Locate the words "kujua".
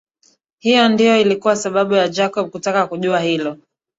2.87-3.19